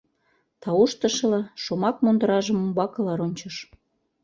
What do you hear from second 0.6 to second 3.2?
Тауштышыла, шомак мундыражым умбакыла